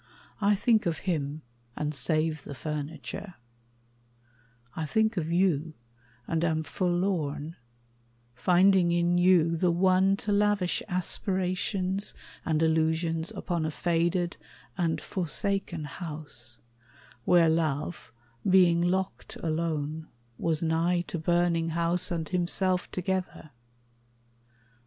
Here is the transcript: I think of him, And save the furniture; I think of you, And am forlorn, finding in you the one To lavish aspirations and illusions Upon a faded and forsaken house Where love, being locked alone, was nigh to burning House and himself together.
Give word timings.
I 0.41 0.55
think 0.55 0.87
of 0.87 0.97
him, 1.05 1.43
And 1.75 1.93
save 1.93 2.43
the 2.43 2.55
furniture; 2.55 3.35
I 4.75 4.87
think 4.87 5.15
of 5.15 5.31
you, 5.31 5.75
And 6.27 6.43
am 6.43 6.63
forlorn, 6.63 7.55
finding 8.33 8.91
in 8.91 9.19
you 9.19 9.55
the 9.55 9.69
one 9.69 10.17
To 10.17 10.31
lavish 10.31 10.81
aspirations 10.87 12.15
and 12.43 12.63
illusions 12.63 13.29
Upon 13.29 13.63
a 13.63 13.69
faded 13.69 14.37
and 14.75 14.99
forsaken 14.99 15.83
house 15.83 16.57
Where 17.23 17.47
love, 17.47 18.11
being 18.49 18.81
locked 18.81 19.35
alone, 19.43 20.07
was 20.39 20.63
nigh 20.63 21.01
to 21.09 21.19
burning 21.19 21.69
House 21.69 22.09
and 22.09 22.27
himself 22.27 22.89
together. 22.89 23.51